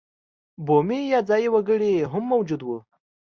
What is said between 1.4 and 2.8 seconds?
وګړي هم موجود وو.